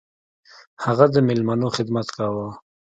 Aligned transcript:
هغه 0.83 1.05
د 1.13 1.15
میلمنو 1.27 1.67
خدمت 1.75 2.07
کاوه. 2.15 2.47